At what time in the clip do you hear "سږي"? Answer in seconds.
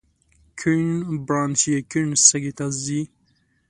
2.27-2.51